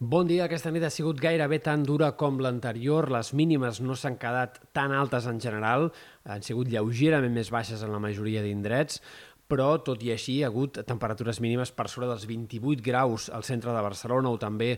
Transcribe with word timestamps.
Bon 0.00 0.24
dia, 0.24 0.46
aquesta 0.46 0.70
nit 0.72 0.80
ha 0.80 0.88
sigut 0.88 1.18
gairebé 1.20 1.58
tan 1.60 1.82
dura 1.84 2.06
com 2.16 2.38
l'anterior. 2.40 3.10
Les 3.12 3.34
mínimes 3.36 3.82
no 3.84 3.92
s'han 3.92 4.14
quedat 4.16 4.54
tan 4.72 4.94
altes 4.96 5.26
en 5.28 5.36
general, 5.44 5.90
han 6.24 6.40
sigut 6.40 6.70
lleugerament 6.72 7.36
més 7.36 7.50
baixes 7.52 7.82
en 7.84 7.92
la 7.92 8.00
majoria 8.00 8.40
d'indrets, 8.40 9.02
però 9.50 9.66
tot 9.84 10.00
i 10.00 10.14
així 10.14 10.38
hi 10.38 10.40
ha 10.40 10.48
hagut 10.48 10.80
temperatures 10.88 11.42
mínimes 11.44 11.74
per 11.76 11.90
sobre 11.92 12.08
dels 12.08 12.24
28 12.30 12.80
graus 12.86 13.28
al 13.28 13.44
centre 13.44 13.74
de 13.76 13.84
Barcelona 13.84 14.32
o 14.32 14.40
també 14.40 14.70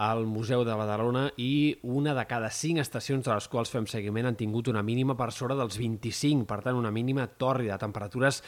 al 0.00 0.24
Museu 0.24 0.64
de 0.64 0.78
Badalona 0.80 1.26
i 1.36 1.76
una 1.82 2.16
de 2.16 2.24
cada 2.30 2.48
cinc 2.48 2.80
estacions 2.80 3.28
de 3.28 3.34
les 3.34 3.52
quals 3.52 3.76
fem 3.76 3.84
seguiment 3.90 4.30
han 4.30 4.40
tingut 4.40 4.72
una 4.72 4.80
mínima 4.86 5.12
per 5.18 5.28
sobre 5.28 5.60
dels 5.60 5.76
25, 5.76 6.48
per 6.48 6.62
tant 6.64 6.80
una 6.80 6.94
mínima 6.94 7.28
tòrrida, 7.28 7.76
temperatures 7.76 8.40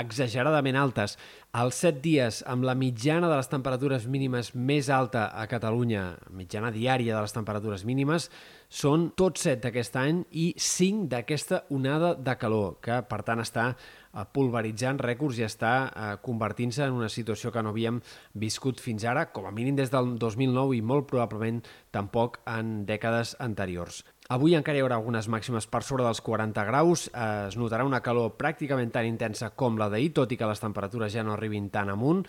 exageradament 0.00 0.76
altes. 0.78 1.16
Els 1.56 1.78
set 1.80 2.02
dies 2.04 2.42
amb 2.48 2.66
la 2.68 2.74
mitjana 2.76 3.30
de 3.30 3.38
les 3.38 3.48
temperatures 3.48 4.06
mínimes 4.12 4.50
més 4.54 4.90
alta 4.92 5.30
a 5.32 5.46
Catalunya, 5.48 6.18
mitjana 6.36 6.72
diària 6.74 7.14
de 7.16 7.22
les 7.24 7.32
temperatures 7.32 7.86
mínimes, 7.88 8.28
són 8.68 9.10
tots 9.16 9.46
set 9.46 9.62
d'aquest 9.62 9.96
any 9.96 10.24
i 10.36 10.50
cinc 10.60 11.08
d'aquesta 11.12 11.62
onada 11.72 12.14
de 12.14 12.34
calor, 12.36 12.76
que 12.82 12.98
per 13.08 13.22
tant 13.24 13.40
està 13.40 13.70
eh, 13.72 14.26
pulveritzant 14.36 15.00
rècords 15.00 15.40
i 15.40 15.46
està 15.46 15.72
eh, 15.86 16.10
convertint-se 16.24 16.84
en 16.84 16.98
una 16.98 17.08
situació 17.12 17.52
que 17.54 17.62
no 17.62 17.72
havíem 17.72 18.02
viscut 18.34 18.82
fins 18.82 19.06
ara, 19.08 19.28
com 19.32 19.46
a 19.46 19.54
mínim 19.54 19.78
des 19.78 19.92
del 19.94 20.16
2009 20.18 20.76
i 20.76 20.82
molt 20.82 21.08
probablement 21.08 21.62
tampoc 21.94 22.40
en 22.44 22.82
dècades 22.88 23.36
anteriors. 23.40 24.02
Avui 24.26 24.56
encara 24.58 24.74
hi 24.74 24.82
haurà 24.82 24.96
algunes 24.98 25.28
màximes 25.30 25.68
per 25.70 25.84
sobre 25.86 26.02
dels 26.02 26.18
40 26.26 26.62
graus. 26.66 27.04
Es 27.14 27.54
notarà 27.54 27.84
una 27.86 28.00
calor 28.02 28.32
pràcticament 28.34 28.90
tan 28.90 29.06
intensa 29.06 29.52
com 29.54 29.76
la 29.78 29.86
d'ahir, 29.86 30.08
tot 30.16 30.32
i 30.34 30.38
que 30.40 30.48
les 30.50 30.58
temperatures 30.58 31.12
ja 31.14 31.22
no 31.22 31.36
arribin 31.36 31.68
tan 31.70 31.92
amunt. 31.92 32.24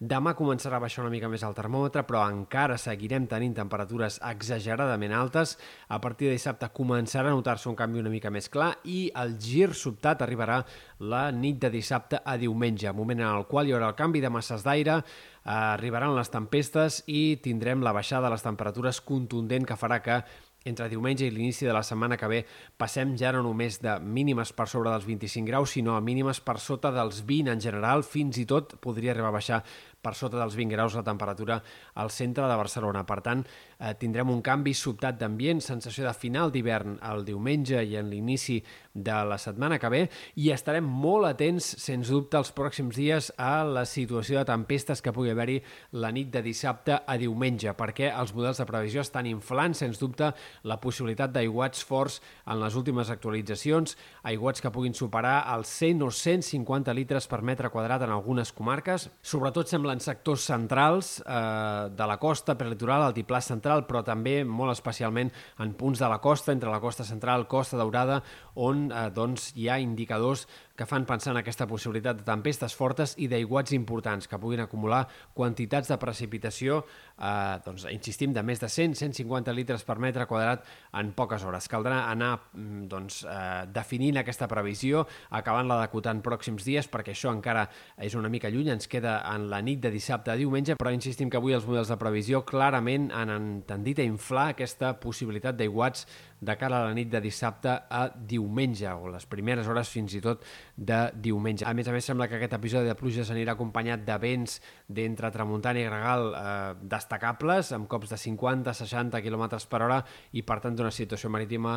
Demà 0.00 0.32
començarà 0.34 0.78
a 0.78 0.82
baixar 0.82 1.02
una 1.04 1.12
mica 1.12 1.28
més 1.28 1.44
el 1.44 1.52
termòmetre, 1.52 2.06
però 2.08 2.22
encara 2.24 2.78
seguirem 2.80 3.26
tenint 3.28 3.52
temperatures 3.58 4.16
exageradament 4.30 5.12
altes. 5.12 5.58
A 5.92 5.98
partir 6.00 6.30
de 6.30 6.38
dissabte 6.38 6.70
començarà 6.72 7.28
a 7.28 7.36
notar-se 7.36 7.68
un 7.68 7.76
canvi 7.76 8.00
una 8.00 8.10
mica 8.10 8.32
més 8.32 8.48
clar 8.48 8.70
i 8.88 9.10
el 9.20 9.36
gir 9.36 9.74
sobtat 9.76 10.24
arribarà 10.24 10.62
la 11.04 11.26
nit 11.36 11.58
de 11.60 11.68
dissabte 11.70 12.22
a 12.24 12.38
diumenge, 12.40 12.94
moment 12.96 13.20
en 13.20 13.28
el 13.28 13.44
qual 13.50 13.68
hi 13.68 13.76
haurà 13.76 13.92
el 13.92 13.98
canvi 14.00 14.24
de 14.24 14.32
masses 14.32 14.64
d'aire, 14.64 15.02
arribaran 15.44 16.16
les 16.16 16.32
tempestes 16.32 17.02
i 17.12 17.36
tindrem 17.44 17.84
la 17.84 17.92
baixada 17.92 18.30
de 18.30 18.32
les 18.38 18.46
temperatures 18.46 19.02
contundent 19.04 19.68
que 19.68 19.76
farà 19.76 20.00
que 20.00 20.22
entre 20.64 20.88
diumenge 20.88 21.26
i 21.26 21.30
l'inici 21.30 21.66
de 21.66 21.72
la 21.74 21.82
setmana 21.86 22.18
que 22.18 22.28
ve 22.30 22.42
passem 22.78 23.16
ja 23.18 23.32
no 23.34 23.42
només 23.46 23.80
de 23.82 23.98
mínimes 24.00 24.52
per 24.56 24.68
sobre 24.70 24.90
dels 24.90 25.06
25 25.08 25.48
graus, 25.48 25.74
sinó 25.76 25.96
a 25.96 26.02
mínimes 26.04 26.40
per 26.40 26.58
sota 26.60 26.92
dels 26.94 27.22
20 27.26 27.52
en 27.52 27.60
general, 27.60 28.04
fins 28.04 28.38
i 28.38 28.46
tot 28.46 28.76
podria 28.82 29.12
arribar 29.14 29.32
a 29.32 29.38
baixar 29.38 29.62
per 30.02 30.14
sota 30.18 30.40
dels 30.40 30.56
20 30.58 30.74
graus 30.74 30.96
la 30.98 31.04
temperatura 31.06 31.60
al 31.94 32.10
centre 32.10 32.48
de 32.50 32.58
Barcelona. 32.58 33.04
Per 33.06 33.20
tant, 33.22 33.44
eh, 33.82 33.94
tindrem 33.98 34.30
un 34.30 34.40
canvi 34.44 34.74
sobtat 34.78 35.18
d'ambient, 35.18 35.60
sensació 35.64 36.06
de 36.06 36.14
final 36.14 36.52
d'hivern 36.54 36.98
el 37.10 37.24
diumenge 37.26 37.82
i 37.82 37.96
en 37.98 38.08
l'inici 38.12 38.60
de 38.94 39.16
la 39.24 39.38
setmana 39.40 39.78
que 39.80 39.90
ve 39.92 40.02
i 40.36 40.50
estarem 40.52 40.84
molt 40.84 41.26
atents, 41.26 41.66
sens 41.80 42.10
dubte, 42.12 42.38
els 42.38 42.52
pròxims 42.54 42.96
dies 42.96 43.30
a 43.40 43.64
la 43.64 43.84
situació 43.88 44.38
de 44.38 44.48
tempestes 44.48 45.02
que 45.02 45.12
pugui 45.14 45.32
haver-hi 45.32 45.58
la 45.96 46.12
nit 46.12 46.30
de 46.32 46.42
dissabte 46.44 46.98
a 47.00 47.16
diumenge, 47.20 47.72
perquè 47.78 48.12
els 48.12 48.34
models 48.36 48.60
de 48.60 48.68
previsió 48.68 49.02
estan 49.02 49.26
inflant, 49.30 49.74
sens 49.74 50.00
dubte, 50.00 50.32
la 50.68 50.78
possibilitat 50.82 51.32
d'aiguats 51.32 51.82
forts 51.88 52.20
en 52.46 52.60
les 52.60 52.76
últimes 52.76 53.10
actualitzacions, 53.10 53.96
aiguats 54.28 54.60
que 54.60 54.72
puguin 54.72 54.94
superar 54.94 55.40
els 55.54 55.72
100 55.80 56.04
o 56.04 56.10
150 56.12 56.94
litres 56.94 57.28
per 57.30 57.40
metre 57.42 57.70
quadrat 57.72 58.04
en 58.04 58.12
algunes 58.12 58.52
comarques. 58.52 59.08
Sobretot 59.22 59.70
sembla 59.70 59.96
en 59.96 60.04
sectors 60.04 60.44
centrals 60.50 61.14
eh, 61.24 61.88
de 61.96 62.08
la 62.08 62.18
costa 62.20 62.56
prelitoral, 62.58 63.06
altiplà 63.06 63.40
central, 63.40 63.71
però 63.88 64.02
també 64.04 64.42
molt 64.44 64.74
especialment 64.74 65.32
en 65.64 65.72
punts 65.78 66.02
de 66.02 66.10
la 66.12 66.20
costa, 66.20 66.52
entre 66.52 66.70
la 66.70 66.80
costa 66.80 67.04
central, 67.08 67.48
costa 67.48 67.80
daurada, 67.80 68.20
on 68.54 68.90
eh, 68.92 69.08
doncs, 69.14 69.52
hi 69.56 69.70
ha 69.72 69.80
indicadors 69.80 70.46
que 70.76 70.86
fan 70.86 71.04
pensar 71.04 71.32
en 71.34 71.38
aquesta 71.38 71.66
possibilitat 71.68 72.18
de 72.18 72.24
tempestes 72.26 72.74
fortes 72.74 73.12
i 73.20 73.28
d'aiguats 73.28 73.74
importants 73.76 74.28
que 74.28 74.38
puguin 74.40 74.62
acumular 74.64 75.04
quantitats 75.36 75.90
de 75.92 75.98
precipitació, 76.00 76.80
eh, 77.18 77.58
doncs, 77.64 77.84
insistim, 77.92 78.32
de 78.32 78.42
més 78.42 78.60
de 78.60 78.70
100-150 78.72 79.52
litres 79.54 79.84
per 79.84 79.98
metre 80.02 80.26
quadrat 80.26 80.64
en 80.98 81.12
poques 81.16 81.44
hores. 81.44 81.68
Caldrà 81.70 82.06
anar 82.10 82.32
mm, 82.54 82.86
doncs, 82.90 83.22
eh, 83.28 83.64
definint 83.72 84.20
aquesta 84.22 84.48
previsió, 84.50 85.04
acabant-la 85.30 85.78
d'acotar 85.82 86.16
en 86.16 86.22
pròxims 86.24 86.64
dies, 86.66 86.88
perquè 86.90 87.14
això 87.14 87.32
encara 87.32 87.68
és 88.00 88.16
una 88.18 88.32
mica 88.32 88.50
lluny, 88.50 88.72
ens 88.72 88.88
queda 88.88 89.20
en 89.34 89.48
la 89.52 89.60
nit 89.62 89.82
de 89.82 89.92
dissabte 89.92 90.32
a 90.32 90.38
diumenge, 90.40 90.76
però 90.80 90.92
insistim 90.94 91.30
que 91.30 91.38
avui 91.38 91.54
els 91.54 91.68
models 91.68 91.92
de 91.92 92.00
previsió 92.00 92.42
clarament 92.48 93.10
han 93.12 93.30
tendit 93.68 94.00
a 94.02 94.06
inflar 94.06 94.48
aquesta 94.52 94.92
possibilitat 95.02 95.58
d'aiguats 95.58 96.06
de 96.42 96.56
cara 96.58 96.80
a 96.80 96.88
la 96.88 96.94
nit 96.94 97.06
de 97.10 97.20
dissabte 97.22 97.70
a 97.70 98.02
diumenge, 98.10 98.90
o 98.90 99.06
les 99.12 99.26
primeres 99.30 99.68
hores 99.70 99.90
fins 99.92 100.16
i 100.18 100.20
tot 100.24 100.42
de 100.74 100.98
diumenge. 101.22 101.62
A 101.68 101.70
més 101.78 101.86
a 101.86 101.94
més, 101.94 102.04
sembla 102.04 102.26
que 102.26 102.34
aquest 102.40 102.56
episodi 102.58 102.90
de 102.90 102.96
pluja 102.98 103.22
s'anirà 103.24 103.54
acompanyat 103.54 104.02
de 104.02 104.16
vents 104.18 104.58
d'entre 104.90 105.30
tramuntana 105.30 105.78
i 105.78 105.86
gregal 105.86 106.26
eh, 106.34 106.46
destacables, 106.82 107.70
amb 107.76 107.86
cops 107.90 108.10
de 108.10 108.18
50-60 108.18 109.22
km 109.22 109.44
per 109.70 109.82
hora, 109.86 110.00
i 110.34 110.42
per 110.42 110.58
tant 110.64 110.74
d'una 110.74 110.90
situació 110.90 111.30
marítima 111.30 111.76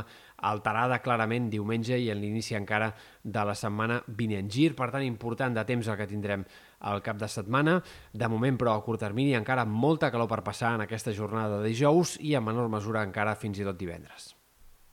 alterada 0.49 0.97
clarament 1.05 1.51
diumenge 1.53 1.99
i 2.01 2.09
en 2.09 2.23
l'inici 2.23 2.57
encara 2.57 2.89
de 3.21 3.43
la 3.45 3.53
setmana 3.53 3.99
vinent. 4.07 4.49
Gir, 4.49 4.73
per 4.73 4.89
tant, 4.89 5.05
important 5.05 5.53
de 5.53 5.65
temps 5.69 5.87
el 5.87 5.99
que 5.99 6.09
tindrem 6.09 6.45
al 6.89 7.03
cap 7.05 7.19
de 7.21 7.29
setmana. 7.29 7.77
De 8.13 8.29
moment, 8.31 8.57
però, 8.57 8.73
a 8.73 8.83
curt 8.85 9.05
termini, 9.05 9.35
encara 9.37 9.65
molta 9.65 10.09
calor 10.13 10.29
per 10.31 10.41
passar 10.45 10.73
en 10.75 10.85
aquesta 10.85 11.13
jornada 11.13 11.59
de 11.59 11.69
dijous 11.69 12.17
i 12.21 12.33
en 12.33 12.49
menor 12.49 12.69
mesura 12.73 13.05
encara 13.05 13.37
fins 13.37 13.61
i 13.61 13.67
tot 13.67 13.77
divendres. 13.77 14.33